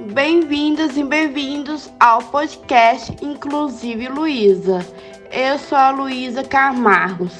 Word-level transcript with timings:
Olá, 0.00 0.12
Bem-vindos 0.14 0.96
e 0.96 1.04
bem-vindos 1.04 1.90
ao 2.00 2.22
podcast 2.22 3.14
Inclusive 3.22 4.08
Luísa. 4.08 4.84
Eu 5.30 5.58
sou 5.58 5.76
a 5.76 5.90
Luísa 5.90 6.42
Camargos 6.42 7.34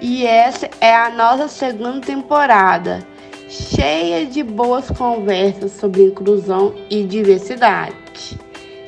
e 0.00 0.26
essa 0.26 0.68
é 0.80 0.94
a 0.94 1.10
nossa 1.10 1.46
segunda 1.46 2.00
temporada, 2.00 3.06
cheia 3.48 4.24
de 4.24 4.42
boas 4.42 4.90
conversas 4.90 5.72
sobre 5.72 6.04
inclusão 6.04 6.74
e 6.88 7.04
diversidade. 7.04 7.94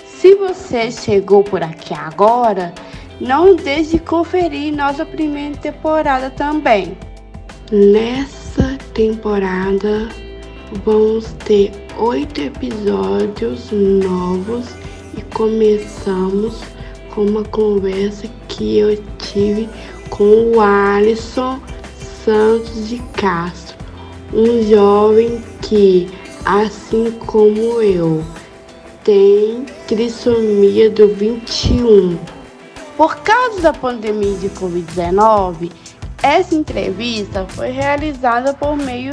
Se 0.06 0.34
você 0.34 0.90
chegou 0.90 1.44
por 1.44 1.62
aqui 1.62 1.94
agora, 1.94 2.72
não 3.20 3.54
deixe 3.54 3.92
de 3.92 3.98
conferir 3.98 4.74
nossa 4.74 5.04
primeira 5.04 5.56
temporada 5.56 6.30
também. 6.30 6.96
Nessa 7.70 8.78
temporada, 8.94 10.08
vamos 10.84 11.32
ter 11.44 11.81
oito 11.98 12.40
episódios 12.40 13.70
novos 13.70 14.66
e 15.16 15.22
começamos 15.34 16.60
com 17.14 17.22
uma 17.22 17.44
conversa 17.44 18.26
que 18.48 18.78
eu 18.78 18.96
tive 19.18 19.68
com 20.08 20.52
o 20.56 20.60
Alisson 20.60 21.60
Santos 22.24 22.88
de 22.88 22.98
Castro, 23.14 23.76
um 24.32 24.62
jovem 24.62 25.42
que, 25.60 26.10
assim 26.44 27.10
como 27.26 27.82
eu, 27.82 28.24
tem 29.04 29.64
trissomia 29.86 30.88
do 30.90 31.08
21. 31.08 32.18
Por 32.96 33.16
causa 33.16 33.60
da 33.60 33.72
pandemia 33.72 34.36
de 34.36 34.48
Covid-19, 34.50 35.70
essa 36.22 36.54
entrevista 36.54 37.44
foi 37.48 37.70
realizada 37.70 38.54
por 38.54 38.76
meio 38.76 39.12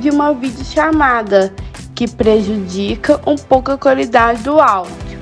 de 0.00 0.10
uma 0.10 0.32
videochamada 0.32 1.52
que 1.96 2.06
prejudica 2.06 3.18
um 3.26 3.36
pouco 3.36 3.72
a 3.72 3.78
qualidade 3.78 4.42
do 4.42 4.60
áudio. 4.60 5.18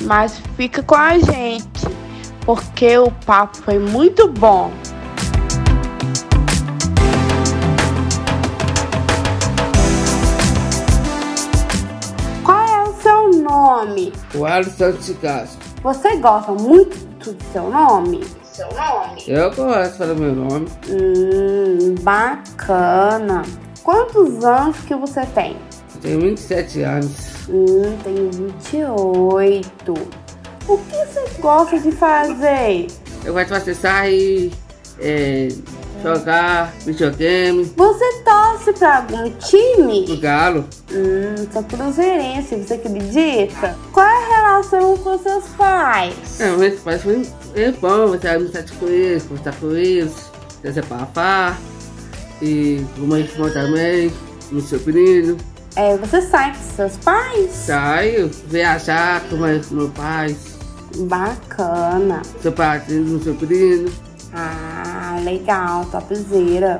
Mas 0.00 0.42
fica 0.56 0.82
com 0.82 0.96
a 0.96 1.16
gente, 1.18 1.86
porque 2.44 2.98
o 2.98 3.12
papo 3.24 3.56
foi 3.58 3.78
muito 3.78 4.28
bom. 4.28 4.72
Qual 12.44 12.66
é 12.66 12.82
o 12.82 12.92
seu 13.00 13.30
nome? 13.40 14.12
O 14.34 14.44
Alisson 14.44 14.90
de 14.90 15.14
Castro. 15.14 15.64
Você 15.84 16.16
gosta 16.16 16.50
muito 16.50 16.98
do 17.20 17.42
seu 17.52 17.70
nome? 17.70 18.26
Seu 18.42 18.68
nome? 18.70 19.22
Eu 19.28 19.54
gosto 19.54 19.92
de 19.92 19.98
falar 19.98 20.14
meu 20.14 20.34
nome. 20.34 20.66
Hum, 20.90 21.94
bacana. 22.02 23.42
Quantos 23.84 24.44
anos 24.44 24.76
que 24.80 24.96
você 24.96 25.24
tem? 25.26 25.56
Eu 25.96 26.00
tenho 26.02 26.20
27 26.20 26.82
anos. 26.82 27.10
Hum, 27.48 27.96
tenho 28.04 28.30
28. 28.30 29.94
O 30.68 30.78
que 30.78 31.06
você 31.06 31.40
gosta 31.40 31.78
de 31.78 31.90
fazer? 31.92 32.88
Eu 33.24 33.32
gosto 33.32 33.46
de 33.46 33.52
fazer 33.54 33.74
sair, 33.74 34.52
é, 35.00 35.48
jogar 36.02 36.72
videogame, 36.84 37.64
Você 37.76 38.22
torce 38.24 38.72
pra 38.74 38.98
algum 38.98 39.30
time? 39.38 40.06
no 40.06 40.20
galo. 40.20 40.64
Hum, 40.92 41.46
sou 41.50 41.62
cruzeirense, 41.62 42.56
você 42.56 42.74
acredita? 42.74 43.76
Qual 43.92 44.06
é 44.06 44.10
a 44.10 44.36
relação 44.36 44.96
com 44.98 45.18
seus 45.18 45.44
pais? 45.56 46.40
É, 46.40 46.50
meus 46.56 46.80
pais 46.80 47.02
foi 47.02 47.26
é 47.54 47.72
bom, 47.72 48.08
você 48.08 48.18
vai 48.26 48.36
amizade 48.36 48.70
com 48.72 48.86
eles, 48.86 49.22
conversar 49.24 49.54
com 49.58 49.70
eles, 49.72 50.12
trazer 50.60 50.84
papá. 50.84 51.56
E 52.42 52.84
com 52.96 53.06
meu 53.06 53.16
irmão 53.18 53.50
também, 53.50 54.12
meu 54.52 54.60
sobrinho. 54.60 55.38
É, 55.76 55.94
você 55.98 56.22
sai 56.22 56.52
com 56.52 56.62
seus 56.62 56.96
pais? 56.96 57.50
Saio, 57.50 58.30
viajar 58.46 59.22
com 59.28 59.36
meu, 59.36 59.90
pai, 59.90 60.34
Bacana. 61.00 62.22
seu 62.40 62.50
padrinho, 62.50 63.04
meu 63.04 63.20
sobrinho. 63.20 63.92
Ah, 64.32 65.18
legal, 65.22 65.84
topzera. 65.86 66.78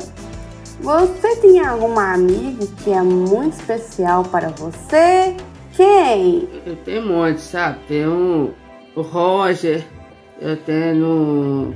Você 0.80 1.36
tem 1.36 1.60
algum 1.60 1.98
amigo 1.98 2.66
que 2.82 2.90
é 2.90 3.02
muito 3.02 3.58
especial 3.58 4.24
para 4.24 4.48
você? 4.48 5.36
Quem? 5.72 6.48
Eu 6.64 6.76
tenho 6.76 7.02
um 7.02 7.08
monte, 7.18 7.40
sabe? 7.40 7.78
Tem 7.88 8.06
um, 8.08 8.50
o 8.94 9.02
Roger, 9.02 9.84
eu 10.40 10.56
tenho 10.56 11.74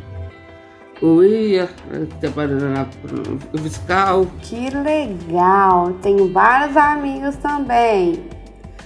o 1.02 1.22
Ia, 1.22 1.66
que 1.66 2.16
trabalha 2.20 2.56
na 2.56 2.86
fiscal. 3.62 4.26
Que 4.42 4.68
legal, 4.70 5.92
tenho 6.02 6.30
vários 6.32 6.76
amigos 6.76 7.36
também. 7.36 8.22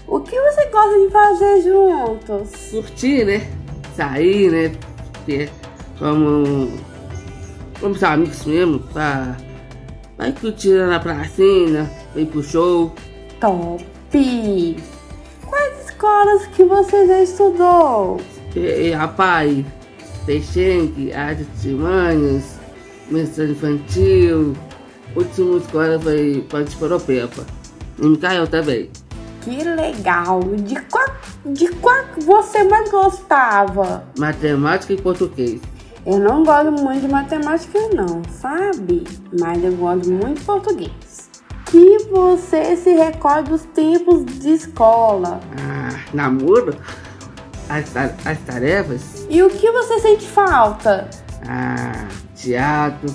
O 0.07 0.21
que 0.21 0.39
você 0.39 0.67
gosta 0.67 0.99
de 1.01 1.11
fazer 1.11 1.63
juntos? 1.63 2.71
Curtir, 2.71 3.25
né? 3.25 3.51
Sair, 3.97 4.51
né? 4.51 4.77
Ter 5.27 5.51
como, 5.99 6.69
como 7.81 7.95
os 7.95 8.03
amigos 8.03 8.45
mesmo, 8.45 8.79
pra, 8.79 9.37
ir 10.21 10.33
curtir 10.35 10.87
na 10.87 11.01
pracinha, 11.01 11.91
pra 12.13 12.23
ir 12.23 12.27
pro 12.27 12.43
show. 12.43 12.93
Top! 13.41 13.85
Quais 15.47 15.85
escolas 15.85 16.47
que 16.49 16.65
você 16.65 17.07
já 17.07 17.23
estudou? 17.23 18.21
E, 18.55 18.61
e 18.61 18.91
rapaz, 18.93 19.65
Peixenque, 20.27 21.13
Arte 21.13 21.45
de 21.61 21.71
Manhas, 21.71 22.59
Mestrado 23.11 23.51
Infantil, 23.51 24.57
última 25.15 25.59
escola 25.59 26.01
foi 26.01 26.47
Ponte 26.49 26.75
Poropepa. 26.77 27.45
E 27.99 28.07
Micael 28.07 28.47
também. 28.47 28.91
Que 29.43 29.63
legal! 29.63 30.41
De 30.41 30.81
qual, 30.87 31.07
de 31.45 31.69
qual 31.75 32.05
você 32.23 32.65
mais 32.65 32.91
gostava? 32.91 34.05
Matemática 34.19 34.95
e 34.95 35.01
português. 35.01 35.61
Eu 36.07 36.19
não 36.19 36.43
gosto 36.43 36.73
muito 36.73 37.03
de 37.03 37.09
matemática 37.09 37.79
não, 37.95 38.23
sabe? 38.31 39.05
Mas 39.39 39.63
eu 39.63 39.73
gosto 39.73 40.11
muito 40.11 40.39
de 40.39 40.45
português. 40.45 41.31
Que 41.67 41.99
você 42.11 42.77
se 42.77 42.95
recorda 42.95 43.51
dos 43.51 43.63
tempos 43.75 44.25
de 44.25 44.51
escola? 44.51 45.41
Ah, 45.59 46.01
namoro, 46.15 46.75
as, 47.69 47.85
as 48.27 48.39
tarefas, 48.47 49.27
E 49.29 49.43
o 49.43 49.49
que 49.51 49.71
você 49.71 49.99
sente 50.01 50.27
falta? 50.27 51.09
ah, 51.49 52.07
teatro, 52.37 53.15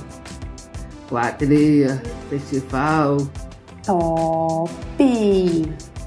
quadrilha, 1.09 2.01
festival. 2.29 3.17
Top! 3.85 4.69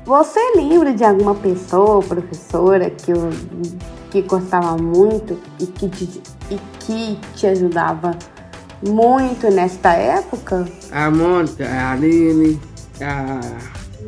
Você 0.04 0.40
lembra 0.56 0.92
de 0.92 1.04
alguma 1.04 1.34
pessoa 1.34 1.96
ou 1.96 2.02
professora 2.02 2.90
que, 2.90 3.12
eu- 3.12 3.30
que 4.10 4.22
gostava 4.22 4.76
muito 4.76 5.38
e 5.60 5.66
que, 5.66 5.88
te, 5.88 6.22
e 6.50 6.58
que 6.80 7.18
te 7.34 7.46
ajudava 7.46 8.16
muito 8.86 9.48
nesta 9.50 9.92
época? 9.94 10.66
A 10.90 11.10
Mônica, 11.10 11.66
a 11.68 11.92
Aline, 11.92 12.60
a. 13.00 13.40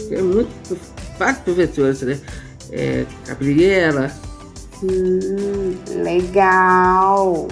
Tem 0.08 0.22
muito, 0.22 0.76
vários 1.18 1.38
professores, 1.38 2.02
né? 2.02 2.18
É, 2.72 3.06
Gabriela, 3.26 4.10
Hum, 4.84 5.74
legal! 6.02 7.48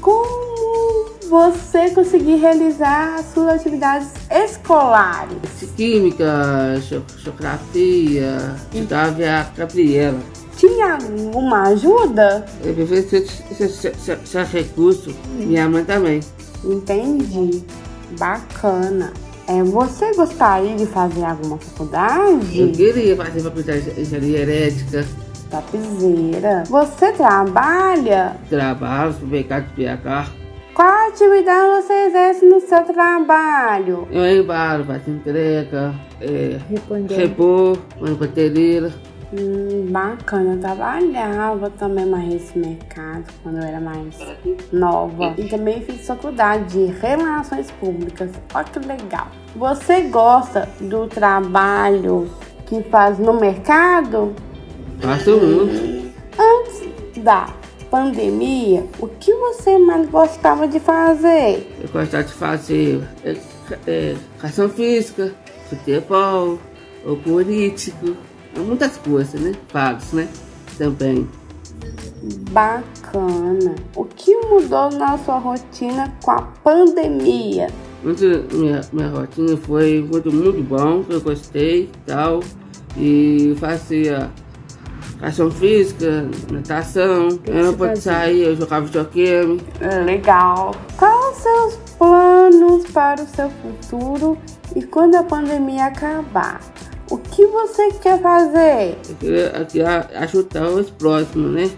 Como 0.00 1.06
você 1.30 1.90
conseguiu 1.90 2.38
realizar 2.38 3.16
as 3.18 3.32
suas 3.32 3.48
atividades 3.60 4.08
escolares? 4.30 5.38
química, 5.76 6.78
geo- 6.86 7.02
geografia, 7.18 8.54
estudava 8.72 9.22
a 9.24 9.42
Gabriela. 9.56 10.18
Tinha 10.56 10.94
alguma 10.94 11.62
ajuda? 11.68 12.44
Eu 12.64 12.74
professor 12.74 13.24
sem 14.24 14.44
recurso, 14.44 15.14
minha 15.38 15.68
mãe 15.68 15.84
também. 15.84 16.20
Entendi. 16.64 17.62
Bacana. 18.18 19.12
É, 19.46 19.62
você 19.62 20.12
gostaria 20.14 20.76
de 20.76 20.84
fazer 20.84 21.24
alguma 21.24 21.56
Eu 21.56 21.60
faculdade? 21.60 22.72
queria 22.76 23.16
fazer 23.16 23.40
faculdade 23.40 23.80
de 23.82 24.00
engenharia 24.00 24.38
elétrica, 24.40 25.06
Topzera. 25.50 26.64
Você 26.68 27.12
trabalha? 27.12 28.36
trabalho 28.48 29.14
no 29.20 29.26
mercado 29.26 29.66
de 29.74 29.84
BH. 29.84 30.30
Qual 30.74 31.08
atividade 31.08 31.82
você 31.82 31.92
exerce 32.06 32.46
no 32.46 32.60
seu 32.60 32.84
trabalho? 32.84 34.06
Eu 34.12 34.40
embalo, 34.40 34.84
faço 34.84 35.10
entrega, 35.10 35.92
é, 36.20 36.58
repor, 37.16 37.78
bateria. 38.16 38.92
Hum, 39.32 39.86
bacana, 39.90 40.54
eu 40.54 40.60
trabalhava 40.60 41.68
também 41.70 42.06
mais 42.06 42.28
nesse 42.28 42.58
mercado 42.58 43.24
quando 43.42 43.58
eu 43.58 43.64
era 43.64 43.80
mais 43.80 44.16
nova. 44.72 45.34
E 45.36 45.48
também 45.48 45.82
fiz 45.82 46.06
faculdade 46.06 46.64
de 46.72 46.92
Relações 46.92 47.70
Públicas. 47.72 48.30
Olha 48.54 48.64
que 48.64 48.78
legal. 48.78 49.26
Você 49.56 50.02
gosta 50.02 50.68
do 50.80 51.08
trabalho 51.08 52.30
que 52.66 52.82
faz 52.84 53.18
no 53.18 53.34
mercado? 53.34 54.32
Muito. 55.04 56.12
Antes 56.38 57.22
da 57.22 57.52
pandemia, 57.90 58.84
o 58.98 59.06
que 59.06 59.32
você 59.32 59.78
mais 59.78 60.08
gostava 60.08 60.66
de 60.66 60.80
fazer? 60.80 61.66
Eu 61.80 61.88
gostava 61.88 62.24
de 62.24 62.32
fazer 62.32 63.02
é, 63.24 63.36
é, 63.86 64.10
educação 64.10 64.68
física, 64.68 65.32
futebol, 65.68 66.58
ou 67.04 67.16
político, 67.16 68.16
muitas 68.56 68.96
coisas, 68.98 69.40
né? 69.40 69.54
Fados, 69.68 70.12
né? 70.12 70.28
Também. 70.76 71.28
Bacana. 72.50 73.74
O 73.94 74.04
que 74.04 74.34
mudou 74.46 74.90
na 74.90 75.16
sua 75.18 75.38
rotina 75.38 76.12
com 76.22 76.32
a 76.32 76.42
pandemia? 76.42 77.68
Muito, 78.02 78.24
minha, 78.52 78.80
minha 78.92 79.08
rotina 79.08 79.56
foi 79.56 80.00
muito, 80.00 80.32
muito 80.32 80.62
bom, 80.62 81.04
eu 81.08 81.20
gostei 81.20 81.82
e 81.82 81.90
tal. 82.06 82.40
E 82.96 83.54
fazia 83.58 84.30
ação 85.20 85.50
física, 85.50 86.28
natação. 86.50 87.28
Eu 87.44 87.64
não 87.64 87.74
podia 87.74 87.96
sair, 87.96 88.42
eu 88.42 88.56
jogava 88.56 88.86
videogame. 88.86 89.60
É, 89.80 89.98
legal. 90.00 90.74
Quais 90.96 91.36
os 91.36 91.42
seus 91.42 91.74
planos 91.98 92.86
para 92.90 93.22
o 93.22 93.26
seu 93.26 93.50
futuro 93.50 94.38
e 94.74 94.82
quando 94.82 95.16
a 95.16 95.22
pandemia 95.22 95.86
acabar? 95.86 96.60
O 97.10 97.16
que 97.16 97.46
você 97.46 97.90
quer 98.02 98.20
fazer? 98.20 98.98
Eu 99.22 99.66
queria 99.66 100.10
ajudar 100.16 100.68
os 100.68 100.90
próximos, 100.90 101.52
né? 101.52 101.70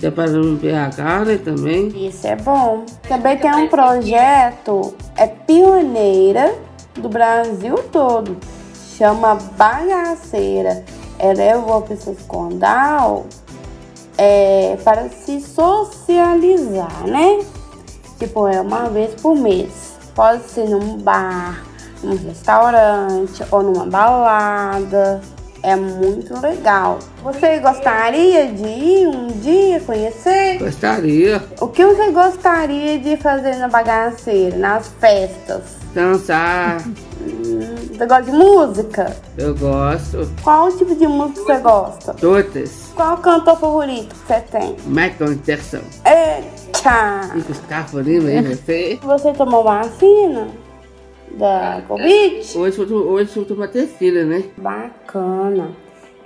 Separando 0.00 0.52
um 0.52 0.56
PH, 0.56 1.24
né, 1.24 1.36
também. 1.44 1.88
Isso 2.06 2.26
é 2.26 2.36
bom. 2.36 2.86
Também 3.06 3.36
tem 3.36 3.52
um 3.52 3.68
projeto, 3.68 4.94
é 5.16 5.26
pioneira 5.26 6.54
do 6.94 7.08
Brasil 7.08 7.74
todo. 7.92 8.36
Chama 8.96 9.34
Bagaceira. 9.58 10.84
Ela 11.18 11.34
levou 11.34 11.82
pessoas 11.82 12.18
com 12.26 12.48
Down 12.48 13.24
é, 14.18 14.76
para 14.84 15.08
se 15.08 15.40
socializar, 15.40 17.06
né? 17.06 17.44
Tipo, 18.18 18.46
é 18.48 18.60
uma 18.60 18.88
vez 18.88 19.20
por 19.20 19.36
mês. 19.36 19.94
Pode 20.14 20.44
ser 20.44 20.68
num 20.68 20.98
bar, 20.98 21.64
num 22.02 22.16
restaurante 22.16 23.44
ou 23.50 23.62
numa 23.62 23.86
balada. 23.86 25.20
É 25.64 25.74
muito 25.76 26.38
legal. 26.42 26.98
Você 27.22 27.58
gostaria 27.58 28.48
de 28.48 28.66
ir 28.66 29.08
um 29.08 29.28
dia 29.28 29.80
conhecer? 29.80 30.58
Gostaria. 30.58 31.42
O 31.58 31.68
que 31.68 31.82
você 31.86 32.10
gostaria 32.10 32.98
de 32.98 33.16
fazer 33.16 33.56
na 33.56 33.66
bagaceira, 33.68 34.58
nas 34.58 34.88
festas? 35.00 35.62
Dançar. 35.94 36.82
Hum, 37.22 37.76
você 37.90 38.04
gosta 38.04 38.22
de 38.24 38.32
música? 38.32 39.16
Eu 39.38 39.54
gosto. 39.54 40.28
Qual 40.42 40.70
tipo 40.76 40.94
de 40.94 41.06
música 41.06 41.40
você 41.40 41.58
gosta? 41.60 42.12
Todas. 42.12 42.92
Qual 42.94 43.16
cantor 43.16 43.58
favorito 43.58 44.14
que 44.14 44.26
você 44.26 44.40
tem? 44.40 44.76
Michael 44.84 45.34
Jackson. 45.46 45.80
Eita! 46.04 47.30
E 47.34 47.40
Gustavo 47.40 48.00
Lima, 48.00 48.30
e 48.30 48.42
você? 48.54 48.98
Você 49.02 49.32
tomou 49.32 49.64
vacina? 49.64 50.46
Da 51.32 51.82
Covid? 51.88 52.58
Hoje 52.58 52.78
eu, 52.78 52.86
tô- 52.88 52.94
hoje 53.10 53.36
eu 53.36 53.44
tomo 53.44 53.62
a 53.62 53.68
terceira, 53.68 54.24
né? 54.24 54.44
Bacana. 54.56 55.70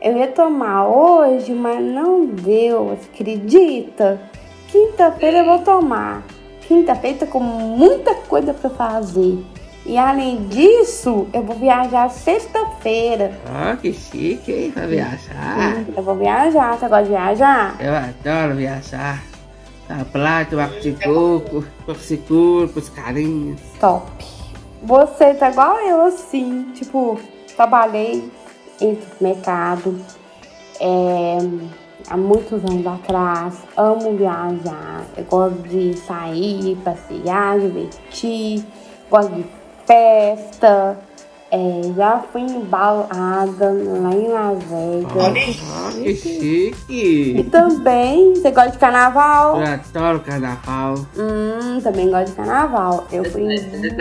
Eu 0.01 0.17
ia 0.17 0.29
tomar 0.29 0.87
hoje, 0.87 1.53
mas 1.53 1.83
não 1.85 2.27
deu, 2.27 2.93
acredita? 2.93 4.21
Quinta-feira 4.69 5.39
eu 5.39 5.45
vou 5.45 5.59
tomar. 5.61 6.23
Quinta-feira 6.61 7.19
tô 7.21 7.27
com 7.27 7.41
muita 7.41 8.15
coisa 8.15 8.53
pra 8.53 8.69
fazer. 8.71 9.39
E 9.87 9.97
além 9.97 10.47
disso, 10.49 11.27
eu 11.33 11.43
vou 11.43 11.57
viajar 11.57 12.11
sexta-feira. 12.11 13.33
Ó, 13.73 13.77
que 13.77 13.93
chique, 13.93 14.53
hein? 14.53 14.71
Pra 14.71 14.87
viajar. 14.87 15.83
Eu 15.97 16.03
vou 16.03 16.15
viajar, 16.15 16.79
você 16.79 16.87
gosta 16.89 17.05
de 17.05 17.09
viajar? 17.09 17.77
Eu 17.81 17.95
adoro 17.95 18.55
viajar. 18.57 19.23
Na 19.89 20.05
praia, 20.05 20.45
tomar 20.45 20.69
de 20.81 20.93
coco, 20.93 21.65
com 21.87 21.95
seguro, 21.95 22.69
com 22.69 22.79
os 22.79 22.91
carinhos. 22.91 23.59
Top. 23.81 24.13
Você 24.83 25.35
tá 25.35 25.51
igual 25.51 25.79
eu, 25.81 26.03
assim, 26.03 26.71
tipo, 26.75 27.19
trabalhei 27.57 28.31
em 28.81 28.99
mercado 29.21 29.99
é, 30.81 31.39
há 32.09 32.17
muitos 32.17 32.65
anos 32.65 32.87
atrás, 32.87 33.55
amo 33.77 34.17
viajar, 34.17 35.05
eu 35.17 35.25
gosto 35.25 35.63
de 35.63 35.97
sair, 35.97 36.77
passear, 36.85 37.59
divertir, 37.59 38.65
gosto 39.11 39.35
de 39.35 39.47
festa, 39.85 40.99
é, 41.51 41.81
já 41.97 42.23
fui 42.33 42.43
em 42.43 42.61
balada 42.65 43.71
lá 43.73 44.11
em 44.13 44.29
Las 44.29 44.63
Vegas. 44.65 45.57
Ó, 45.71 45.91
que 45.93 46.11
E 46.11 46.17
chique. 46.17 47.49
também, 47.51 48.35
você 48.35 48.51
gosta 48.51 48.71
de 48.73 48.79
carnaval? 48.79 49.61
Eu 49.61 49.67
adoro 49.67 50.21
carnaval. 50.21 50.95
Hum, 51.17 51.81
também 51.83 52.11
gosto 52.11 52.27
de 52.31 52.33
carnaval. 52.37 53.07
Eu 53.11 53.25
fui 53.25 53.47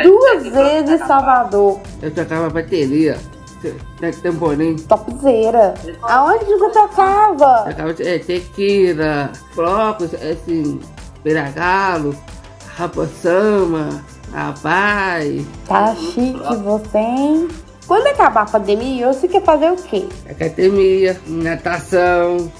duas 0.04 0.48
vezes 0.48 1.02
em 1.02 1.06
Salvador. 1.08 1.80
Eu 2.02 2.12
tocava 2.12 2.50
bateria. 2.50 3.18
Tamborim. 4.22 4.76
Topzera. 4.76 5.74
Aonde 6.04 6.46
que 6.46 6.58
você 6.58 6.70
tocava? 6.74 7.64
Tocava 7.70 7.96
é, 8.00 8.20
tequila, 8.20 9.32
blocos, 9.56 10.14
assim, 10.14 10.80
piragalo, 11.24 12.16
rapossama, 12.78 14.04
rapaz, 14.34 15.46
Tá 15.68 15.96
chique 15.96 16.56
você, 16.64 16.98
hein? 16.98 17.48
Quando 17.88 18.08
acabar 18.08 18.42
a 18.42 18.46
pandemia, 18.46 19.08
você 19.14 19.28
quer 19.28 19.42
fazer 19.44 19.72
o 19.72 19.76
quê? 19.78 20.06
academia, 20.30 21.18
natação, 21.26 22.52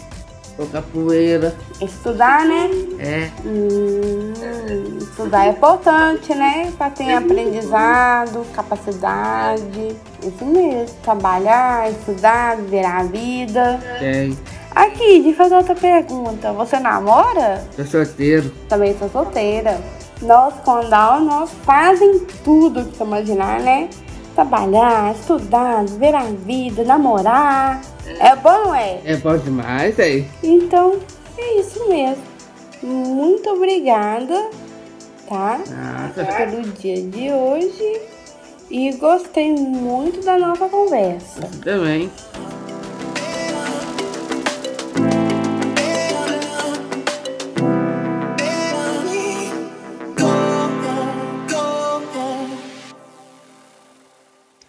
capoeira. 0.72 1.54
Estudar, 1.82 2.46
né? 2.46 2.70
É, 2.98 3.30
Hum, 3.46 4.98
estudar 5.00 5.46
é 5.48 5.50
importante, 5.50 6.34
né? 6.34 6.72
Pra 6.78 6.90
ter 6.90 7.14
aprendizado, 7.14 8.46
capacidade. 8.56 9.96
Isso 10.24 10.46
mesmo. 10.46 10.96
Trabalhar, 11.04 11.92
estudar, 11.92 12.56
viver 12.58 12.86
a 12.86 13.04
vida. 13.04 13.80
tem. 14.00 14.38
Aqui, 14.74 15.22
deixa 15.22 15.30
eu 15.30 15.36
fazer 15.36 15.56
outra 15.56 15.76
pergunta. 15.76 16.54
Você 16.54 16.80
namora? 16.80 17.64
Tô 17.76 17.84
solteiro. 17.84 18.52
Também 18.70 18.96
sou 18.98 19.10
solteira. 19.10 19.80
Nós, 20.22 20.54
Condal, 20.66 21.20
nós 21.22 21.50
fazem 21.64 22.20
tudo 22.44 22.86
que 22.86 22.98
você 22.98 23.04
imaginar, 23.04 23.60
né? 23.60 23.90
Trabalhar, 24.34 25.14
estudar, 25.16 25.84
viver 25.86 26.16
a 26.16 26.24
vida, 26.24 26.84
namorar. 26.84 27.82
É 28.20 28.36
bom, 28.36 28.66
não 28.66 28.76
é? 28.76 29.00
É 29.06 29.16
bom 29.18 29.38
demais, 29.38 30.00
aí. 30.00 30.28
Então, 30.44 30.98
é 31.38 31.60
isso 31.60 31.88
mesmo. 31.90 32.24
Muito 32.84 33.50
obrigada, 33.50 34.50
tá? 35.28 35.60
Nossa, 35.60 36.26
Pelo 36.26 36.62
dia 36.64 37.02
de 37.02 37.32
hoje. 37.32 38.02
E 38.70 38.92
gostei 38.94 39.54
muito 39.54 40.24
da 40.26 40.38
nossa 40.38 40.68
conversa. 40.68 41.50
também. 41.64 42.12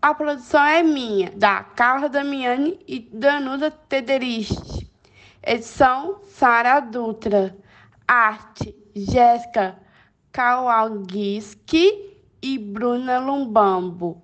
A 0.03 0.13
produção 0.13 0.65
é 0.65 0.83
minha, 0.83 1.31
da 1.37 1.63
Carla 1.63 2.09
Damiani 2.09 2.81
e 2.89 2.99
Danuda 2.99 3.71
Tederiste. 3.71 4.91
Edição 5.41 6.17
Sara 6.25 6.81
Dutra. 6.81 7.57
Arte 8.09 8.75
Jéssica 8.93 9.79
Kawalgiski 10.33 12.19
e 12.43 12.59
Bruna 12.59 13.21
Lumbambo. 13.21 14.21